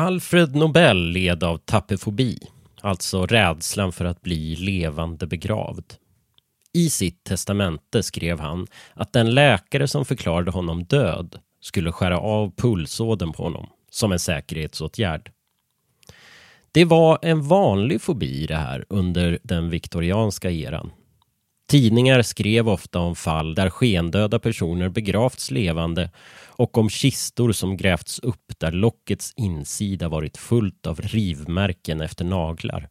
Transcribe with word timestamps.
Alfred 0.00 0.56
Nobel 0.56 1.10
led 1.10 1.44
av 1.44 1.58
tapefobi, 1.58 2.38
alltså 2.80 3.26
rädslan 3.26 3.92
för 3.92 4.04
att 4.04 4.22
bli 4.22 4.56
levande 4.56 5.26
begravd. 5.26 5.94
I 6.72 6.90
sitt 6.90 7.24
testamente 7.24 8.02
skrev 8.02 8.40
han 8.40 8.66
att 8.94 9.12
den 9.12 9.34
läkare 9.34 9.88
som 9.88 10.04
förklarade 10.04 10.50
honom 10.50 10.84
död 10.84 11.38
skulle 11.60 11.92
skära 11.92 12.18
av 12.18 12.52
pulsådern 12.56 13.32
på 13.32 13.42
honom 13.42 13.66
som 13.90 14.12
en 14.12 14.18
säkerhetsåtgärd. 14.18 15.30
Det 16.72 16.84
var 16.84 17.18
en 17.22 17.42
vanlig 17.42 18.02
fobi 18.02 18.46
det 18.46 18.56
här 18.56 18.84
under 18.88 19.38
den 19.42 19.70
viktorianska 19.70 20.50
eran. 20.50 20.90
Tidningar 21.70 22.22
skrev 22.22 22.68
ofta 22.68 22.98
om 22.98 23.16
fall 23.16 23.54
där 23.54 23.70
skendöda 23.70 24.38
personer 24.38 24.88
begravts 24.88 25.50
levande 25.50 26.10
och 26.46 26.78
om 26.78 26.90
kistor 26.90 27.52
som 27.52 27.76
grävts 27.76 28.18
upp 28.18 28.52
där 28.58 28.72
lockets 28.72 29.32
insida 29.36 30.08
varit 30.08 30.36
fullt 30.36 30.86
av 30.86 31.00
rivmärken 31.00 32.00
efter 32.00 32.24
naglar. 32.24 32.88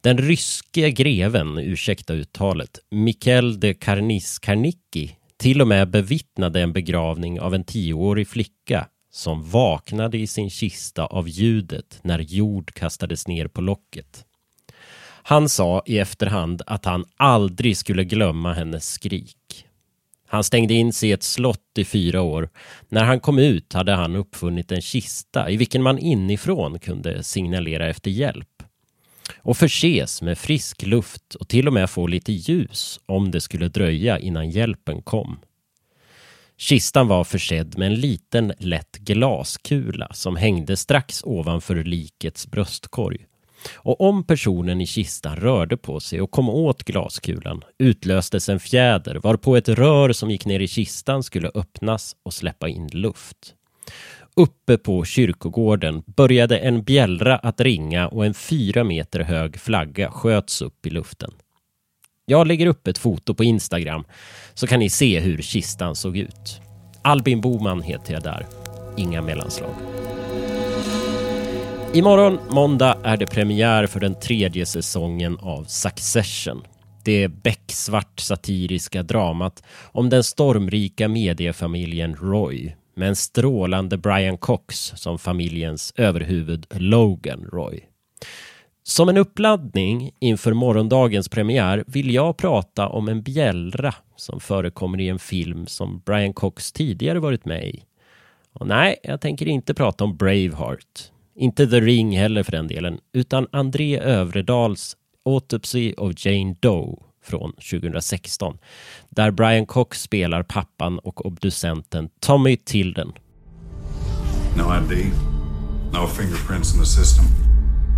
Den 0.00 0.18
ryske 0.18 0.90
greven, 0.90 1.58
ursäkta 1.58 2.14
uttalet, 2.14 2.78
Mikhail 2.90 3.60
de 3.60 3.74
Karnis 3.74 4.38
Karnicki 4.38 5.16
till 5.36 5.60
och 5.60 5.68
med 5.68 5.90
bevittnade 5.90 6.60
en 6.60 6.72
begravning 6.72 7.40
av 7.40 7.54
en 7.54 7.64
tioårig 7.64 8.28
flicka 8.28 8.88
som 9.12 9.50
vaknade 9.50 10.18
i 10.18 10.26
sin 10.26 10.50
kista 10.50 11.06
av 11.06 11.28
ljudet 11.28 12.00
när 12.02 12.18
jord 12.18 12.74
kastades 12.74 13.28
ner 13.28 13.48
på 13.48 13.60
locket. 13.60 14.24
Han 15.22 15.48
sa 15.48 15.82
i 15.86 15.98
efterhand 15.98 16.62
att 16.66 16.84
han 16.84 17.04
aldrig 17.16 17.76
skulle 17.76 18.04
glömma 18.04 18.52
hennes 18.52 18.90
skrik. 18.90 19.64
Han 20.28 20.44
stängde 20.44 20.74
in 20.74 20.92
sig 20.92 21.08
i 21.08 21.12
ett 21.12 21.22
slott 21.22 21.78
i 21.78 21.84
fyra 21.84 22.22
år. 22.22 22.48
När 22.88 23.04
han 23.04 23.20
kom 23.20 23.38
ut 23.38 23.72
hade 23.72 23.92
han 23.92 24.16
uppfunnit 24.16 24.72
en 24.72 24.82
kista 24.82 25.50
i 25.50 25.56
vilken 25.56 25.82
man 25.82 25.98
inifrån 25.98 26.78
kunde 26.78 27.22
signalera 27.22 27.88
efter 27.88 28.10
hjälp 28.10 28.62
och 29.36 29.56
förses 29.56 30.22
med 30.22 30.38
frisk 30.38 30.82
luft 30.82 31.34
och 31.34 31.48
till 31.48 31.66
och 31.66 31.72
med 31.72 31.90
få 31.90 32.06
lite 32.06 32.32
ljus 32.32 33.00
om 33.06 33.30
det 33.30 33.40
skulle 33.40 33.68
dröja 33.68 34.18
innan 34.18 34.50
hjälpen 34.50 35.02
kom. 35.02 35.38
Kistan 36.56 37.08
var 37.08 37.24
försedd 37.24 37.78
med 37.78 37.86
en 37.86 37.94
liten 37.94 38.52
lätt 38.58 38.92
glaskula 38.98 40.08
som 40.12 40.36
hängde 40.36 40.76
strax 40.76 41.22
ovanför 41.24 41.84
likets 41.84 42.46
bröstkorg. 42.46 43.26
Och 43.74 44.00
om 44.00 44.24
personen 44.24 44.80
i 44.80 44.86
kistan 44.86 45.36
rörde 45.36 45.76
på 45.76 46.00
sig 46.00 46.20
och 46.20 46.30
kom 46.30 46.48
åt 46.48 46.82
glaskulan 46.82 47.64
utlöstes 47.78 48.48
en 48.48 48.60
fjäder 48.60 49.14
varpå 49.14 49.56
ett 49.56 49.68
rör 49.68 50.12
som 50.12 50.30
gick 50.30 50.46
ner 50.46 50.60
i 50.60 50.68
kistan 50.68 51.22
skulle 51.22 51.50
öppnas 51.54 52.16
och 52.22 52.34
släppa 52.34 52.68
in 52.68 52.88
luft. 52.92 53.54
Uppe 54.36 54.78
på 54.78 55.04
kyrkogården 55.04 56.02
började 56.06 56.58
en 56.58 56.82
bjällra 56.82 57.36
att 57.36 57.60
ringa 57.60 58.08
och 58.08 58.26
en 58.26 58.34
fyra 58.34 58.84
meter 58.84 59.20
hög 59.20 59.60
flagga 59.60 60.10
sköts 60.10 60.62
upp 60.62 60.86
i 60.86 60.90
luften. 60.90 61.30
Jag 62.26 62.46
lägger 62.46 62.66
upp 62.66 62.88
ett 62.88 62.98
foto 62.98 63.34
på 63.34 63.44
Instagram 63.44 64.04
så 64.54 64.66
kan 64.66 64.80
ni 64.80 64.90
se 64.90 65.20
hur 65.20 65.42
kistan 65.42 65.96
såg 65.96 66.16
ut. 66.16 66.60
Albin 67.02 67.40
Boman 67.40 67.82
heter 67.82 68.12
jag 68.12 68.22
där. 68.22 68.46
Inga 68.96 69.22
mellanslag. 69.22 69.70
Imorgon, 71.94 72.38
måndag, 72.50 72.98
är 73.02 73.16
det 73.16 73.26
premiär 73.26 73.86
för 73.86 74.00
den 74.00 74.14
tredje 74.14 74.66
säsongen 74.66 75.38
av 75.40 75.64
Succession. 75.64 76.62
Det 77.04 77.28
becksvart 77.28 78.20
satiriska 78.20 79.02
dramat 79.02 79.62
om 79.92 80.10
den 80.10 80.24
stormrika 80.24 81.08
mediefamiljen 81.08 82.14
Roy 82.14 82.76
med 82.94 83.08
en 83.08 83.16
strålande 83.16 83.98
Brian 83.98 84.38
Cox 84.38 84.92
som 84.96 85.18
familjens 85.18 85.92
överhuvud 85.96 86.66
Logan 86.70 87.48
Roy. 87.52 87.80
Som 88.82 89.08
en 89.08 89.16
uppladdning 89.16 90.10
inför 90.20 90.52
morgondagens 90.52 91.28
premiär 91.28 91.84
vill 91.86 92.14
jag 92.14 92.36
prata 92.36 92.88
om 92.88 93.08
en 93.08 93.22
bjällra 93.22 93.94
som 94.16 94.40
förekommer 94.40 95.00
i 95.00 95.08
en 95.08 95.18
film 95.18 95.66
som 95.66 96.02
Brian 96.06 96.32
Cox 96.32 96.72
tidigare 96.72 97.18
varit 97.18 97.44
med 97.44 97.64
i. 97.64 97.82
Och 98.52 98.66
nej, 98.66 98.96
jag 99.02 99.20
tänker 99.20 99.48
inte 99.48 99.74
prata 99.74 100.04
om 100.04 100.16
Braveheart. 100.16 101.12
Inte 101.40 101.66
The 101.66 101.80
Ring 101.80 102.18
heller 102.18 102.42
för 102.42 102.52
den 102.52 102.68
delen, 102.68 102.98
utan 103.12 103.46
André 103.52 103.98
Övredals 103.98 104.96
Autopsy 105.24 105.92
of 105.96 106.12
Jane 106.16 106.54
Doe 106.60 106.96
från 107.24 107.52
2016 107.52 108.58
där 109.10 109.30
Brian 109.30 109.66
Cox 109.66 110.02
spelar 110.02 110.42
pappan 110.42 110.98
och 110.98 111.26
obducenten 111.26 112.08
Tommy 112.20 112.56
Tilden. 112.56 113.12
No 114.56 114.62
ID, 114.62 115.06
no 115.92 116.06
fingerprints 116.06 116.74
in 116.74 116.80
the 116.80 116.86
system. 116.86 117.24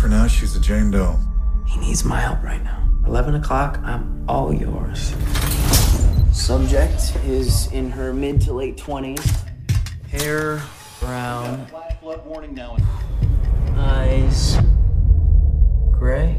For 0.00 0.08
now, 0.08 0.28
she's 0.28 0.56
a 0.56 0.62
Jane 0.68 0.90
Doe. 0.90 1.16
He 1.66 1.86
needs 1.86 2.04
my 2.04 2.16
help 2.16 2.42
right 2.44 2.62
now. 2.64 3.08
11 3.08 3.34
o'clock, 3.34 3.78
I'm 3.78 4.28
all 4.28 4.54
yours. 4.54 5.14
Subject 6.34 7.16
is 7.26 7.72
in 7.72 7.90
her 7.90 8.12
mid 8.12 8.40
to 8.46 8.52
late 8.52 8.76
20s. 8.76 9.44
Hair 10.10 10.62
brown. 11.00 11.66
Eyes 13.82 14.58
gray. 16.00 16.34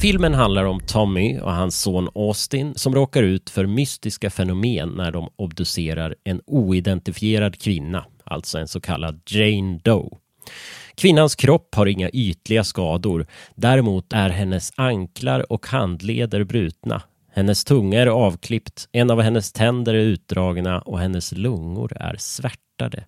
Filmen 0.00 0.34
handlar 0.34 0.64
om 0.64 0.80
Tommy 0.80 1.38
och 1.38 1.52
hans 1.52 1.80
son 1.80 2.08
Austin 2.14 2.74
som 2.74 2.94
råkar 2.94 3.22
ut 3.22 3.50
för 3.50 3.66
mystiska 3.66 4.30
fenomen 4.30 4.88
när 4.88 5.10
de 5.10 5.28
obducerar 5.36 6.14
en 6.24 6.40
oidentifierad 6.46 7.58
kvinna, 7.60 8.04
alltså 8.24 8.58
en 8.58 8.68
så 8.68 8.80
kallad 8.80 9.20
Jane 9.26 9.80
Doe. 9.84 10.10
Kvinnans 10.94 11.34
kropp 11.34 11.74
har 11.74 11.86
inga 11.86 12.10
ytliga 12.10 12.64
skador. 12.64 13.26
Däremot 13.54 14.12
är 14.12 14.30
hennes 14.30 14.72
anklar 14.76 15.52
och 15.52 15.66
handleder 15.66 16.44
brutna. 16.44 17.02
Hennes 17.32 17.64
tunga 17.64 18.00
är 18.00 18.06
avklippt, 18.06 18.88
en 18.92 19.10
av 19.10 19.20
hennes 19.20 19.52
tänder 19.52 19.94
är 19.94 19.98
utdragna 19.98 20.80
och 20.80 20.98
hennes 20.98 21.32
lungor 21.32 21.96
är 21.96 22.16
svärtade. 22.18 23.04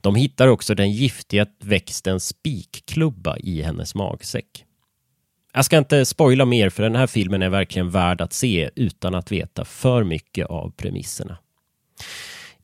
De 0.00 0.14
hittar 0.14 0.48
också 0.48 0.74
den 0.74 0.92
giftiga 0.92 1.46
växten 1.60 2.20
spikklubba 2.20 3.36
i 3.36 3.62
hennes 3.62 3.94
magsäck. 3.94 4.64
Jag 5.54 5.64
ska 5.64 5.78
inte 5.78 6.04
spoila 6.04 6.44
mer 6.44 6.70
för 6.70 6.82
den 6.82 6.96
här 6.96 7.06
filmen 7.06 7.42
är 7.42 7.48
verkligen 7.48 7.90
värd 7.90 8.20
att 8.20 8.32
se 8.32 8.70
utan 8.74 9.14
att 9.14 9.32
veta 9.32 9.64
för 9.64 10.04
mycket 10.04 10.46
av 10.46 10.70
premisserna. 10.76 11.38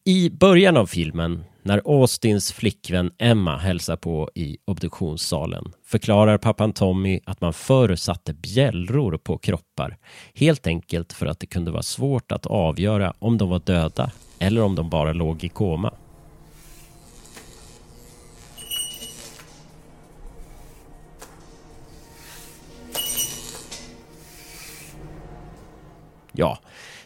I 0.05 0.31
början 0.31 0.77
av 0.77 0.87
filmen, 0.87 1.45
när 1.63 1.83
Austins 1.85 2.53
flickvän 2.53 3.11
Emma 3.19 3.57
hälsar 3.57 3.97
på 3.97 4.31
i 4.35 4.57
obduktionssalen, 4.65 5.73
förklarar 5.87 6.39
pappan 6.39 6.73
Tommy 6.73 7.21
att 7.25 7.41
man 7.41 7.53
förr 7.53 7.97
satte 7.97 8.35
bjällror 8.35 9.19
på 9.19 9.39
kroppar, 9.39 9.99
helt 10.35 10.67
enkelt 10.67 11.13
för 11.13 11.27
att 11.27 11.41
det 11.41 11.47
kunde 11.47 11.71
vara 11.71 11.83
svårt 11.83 12.33
att 12.33 12.47
avgöra 12.47 13.15
om 13.19 13.39
de 13.39 13.49
var 13.49 13.63
döda 13.65 14.11
eller 14.39 14.63
om 14.63 14.75
de 14.75 14.91
bara 14.91 15.13
låg 15.13 15.45
i 15.45 15.49
koma. 15.49 15.95
Ja, 26.35 26.59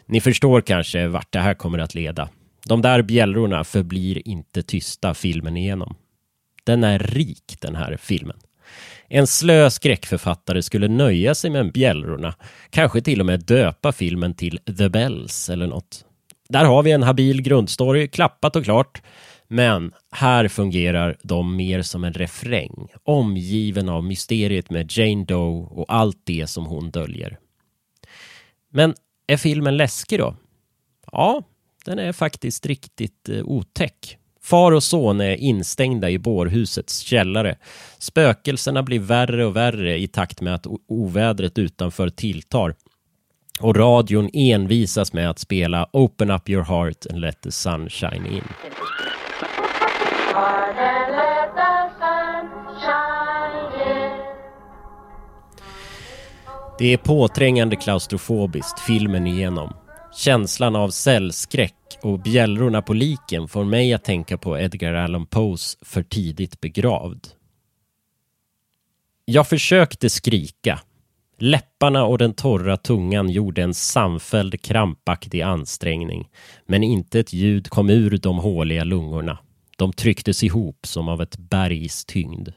ni 0.06 0.20
förstår 0.20 0.60
kanske 0.60 1.06
vart 1.06 1.32
det 1.32 1.38
här 1.38 1.54
kommer 1.54 1.78
att 1.78 1.94
leda. 1.94 2.28
De 2.64 2.82
där 2.82 3.02
bjällrorna 3.02 3.64
förblir 3.64 4.28
inte 4.28 4.62
tysta 4.62 5.14
filmen 5.14 5.56
igenom. 5.56 5.94
Den 6.64 6.84
är 6.84 6.98
rik, 6.98 7.56
den 7.60 7.76
här 7.76 7.96
filmen. 7.96 8.36
En 9.08 9.26
slö 9.26 9.70
skräckförfattare 9.70 10.62
skulle 10.62 10.88
nöja 10.88 11.34
sig 11.34 11.50
med 11.50 11.72
bjällrorna, 11.72 12.34
kanske 12.70 13.00
till 13.00 13.20
och 13.20 13.26
med 13.26 13.44
döpa 13.44 13.92
filmen 13.92 14.34
till 14.34 14.58
The 14.78 14.88
Bells 14.88 15.50
eller 15.50 15.66
något. 15.66 16.04
Där 16.48 16.64
har 16.64 16.82
vi 16.82 16.90
en 16.90 17.02
habil 17.02 17.42
grundstory, 17.42 18.08
klappat 18.08 18.56
och 18.56 18.64
klart. 18.64 19.02
Men 19.48 19.92
här 20.10 20.48
fungerar 20.48 21.16
de 21.22 21.56
mer 21.56 21.82
som 21.82 22.04
en 22.04 22.12
refräng, 22.12 22.88
omgiven 23.02 23.88
av 23.88 24.04
mysteriet 24.04 24.70
med 24.70 24.92
Jane 24.92 25.24
Doe 25.24 25.66
och 25.70 25.86
allt 25.88 26.20
det 26.24 26.46
som 26.46 26.66
hon 26.66 26.90
döljer. 26.90 27.38
Men 28.70 28.94
är 29.28 29.36
filmen 29.36 29.76
läskig 29.76 30.18
då? 30.18 30.36
Ja, 31.12 31.42
den 31.84 31.98
är 31.98 32.12
faktiskt 32.12 32.66
riktigt 32.66 33.28
eh, 33.28 33.44
otäck. 33.44 34.18
Far 34.42 34.72
och 34.72 34.82
son 34.82 35.20
är 35.20 35.34
instängda 35.34 36.10
i 36.10 36.18
bårhusets 36.18 36.98
källare. 36.98 37.56
Spökelserna 37.98 38.82
blir 38.82 39.00
värre 39.00 39.46
och 39.46 39.56
värre 39.56 39.98
i 39.98 40.08
takt 40.08 40.40
med 40.40 40.54
att 40.54 40.66
ovädret 40.88 41.58
utanför 41.58 42.08
tilltar. 42.08 42.74
Och 43.60 43.76
radion 43.76 44.30
envisas 44.32 45.12
med 45.12 45.30
att 45.30 45.38
spela 45.38 45.88
Open 45.92 46.30
up 46.30 46.48
your 46.48 46.64
heart 46.64 47.06
and 47.10 47.20
let 47.20 47.40
the 47.40 47.50
sun 47.50 47.88
shine 47.88 48.26
in. 48.26 48.44
Det 56.78 56.92
är 56.92 56.96
påträngande 56.96 57.76
klaustrofobiskt 57.76 58.80
filmen 58.80 59.26
igenom. 59.26 59.72
Känslan 60.16 60.76
av 60.76 60.90
cellskräck 60.90 61.74
och 62.02 62.20
bjällrorna 62.20 62.82
på 62.82 62.92
liken 62.92 63.48
får 63.48 63.64
mig 63.64 63.94
att 63.94 64.04
tänka 64.04 64.38
på 64.38 64.58
Edgar 64.58 64.94
Allan 64.94 65.26
Poes 65.26 65.78
För 65.82 66.02
tidigt 66.02 66.60
begravd. 66.60 67.26
Jag 69.24 69.48
försökte 69.48 70.10
skrika. 70.10 70.80
Läpparna 71.38 72.04
och 72.04 72.18
den 72.18 72.34
torra 72.34 72.76
tungan 72.76 73.30
gjorde 73.30 73.62
en 73.62 73.74
samfälld 73.74 74.62
krampaktig 74.62 75.42
ansträngning, 75.42 76.28
men 76.66 76.82
inte 76.82 77.20
ett 77.20 77.32
ljud 77.32 77.68
kom 77.68 77.90
ur 77.90 78.18
de 78.18 78.38
håliga 78.38 78.84
lungorna. 78.84 79.38
De 79.76 79.92
trycktes 79.92 80.42
ihop 80.42 80.86
som 80.86 81.08
av 81.08 81.22
ett 81.22 81.38
bergs 81.38 82.04
tyngd. 82.04 82.48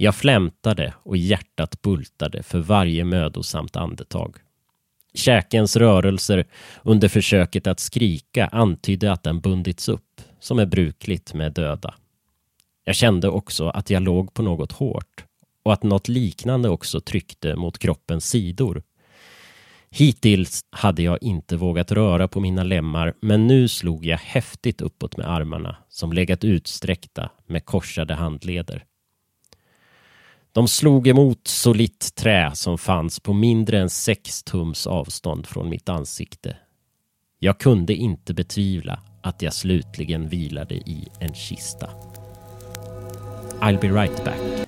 Jag 0.00 0.14
flämtade 0.14 0.94
och 1.02 1.16
hjärtat 1.16 1.82
bultade 1.82 2.42
för 2.42 2.58
varje 2.58 3.04
mödosamt 3.04 3.76
andetag. 3.76 4.36
Käkens 5.14 5.76
rörelser 5.76 6.46
under 6.82 7.08
försöket 7.08 7.66
att 7.66 7.80
skrika 7.80 8.46
antydde 8.46 9.12
att 9.12 9.22
den 9.22 9.40
bundits 9.40 9.88
upp, 9.88 10.20
som 10.40 10.58
är 10.58 10.66
brukligt 10.66 11.34
med 11.34 11.52
döda. 11.52 11.94
Jag 12.84 12.94
kände 12.94 13.28
också 13.28 13.68
att 13.68 13.90
jag 13.90 14.02
låg 14.02 14.34
på 14.34 14.42
något 14.42 14.72
hårt 14.72 15.24
och 15.62 15.72
att 15.72 15.82
något 15.82 16.08
liknande 16.08 16.68
också 16.68 17.00
tryckte 17.00 17.56
mot 17.56 17.78
kroppens 17.78 18.28
sidor. 18.28 18.82
Hittills 19.90 20.64
hade 20.70 21.02
jag 21.02 21.22
inte 21.22 21.56
vågat 21.56 21.92
röra 21.92 22.28
på 22.28 22.40
mina 22.40 22.62
lemmar 22.62 23.14
men 23.20 23.46
nu 23.46 23.68
slog 23.68 24.06
jag 24.06 24.18
häftigt 24.18 24.80
uppåt 24.80 25.16
med 25.16 25.30
armarna 25.30 25.76
som 25.88 26.12
legat 26.12 26.44
utsträckta 26.44 27.30
med 27.46 27.64
korsade 27.64 28.14
handleder. 28.14 28.84
De 30.58 30.68
slog 30.68 31.08
emot 31.08 31.48
solitt 31.48 32.14
trä 32.14 32.50
som 32.54 32.78
fanns 32.78 33.20
på 33.20 33.32
mindre 33.32 33.78
än 33.78 33.90
sex 33.90 34.42
tums 34.42 34.86
avstånd 34.86 35.46
från 35.46 35.68
mitt 35.68 35.88
ansikte. 35.88 36.56
Jag 37.38 37.58
kunde 37.60 37.94
inte 37.94 38.34
betvivla 38.34 39.00
att 39.22 39.42
jag 39.42 39.54
slutligen 39.54 40.28
vilade 40.28 40.74
i 40.74 41.08
en 41.20 41.34
kista. 41.34 41.90
I'll 43.60 43.80
be 43.80 43.88
right 43.88 44.24
back. 44.24 44.67